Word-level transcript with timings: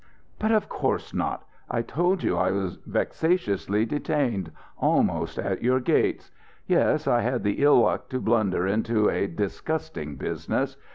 "But 0.39 0.51
of 0.51 0.67
course 0.67 1.13
not! 1.13 1.45
I 1.69 1.83
told 1.83 2.23
you 2.23 2.35
I 2.35 2.49
was 2.49 2.77
vexatiously 2.87 3.85
detained, 3.85 4.51
almost 4.79 5.37
at 5.37 5.61
your 5.61 5.79
gates. 5.79 6.31
Yes, 6.65 7.05
I 7.07 7.21
had 7.21 7.43
the 7.43 7.61
ill 7.61 7.81
luck 7.81 8.09
to 8.09 8.19
blunder 8.19 8.65
into 8.65 9.09
a 9.11 9.27
disgusting 9.27 10.15
business. 10.15 10.75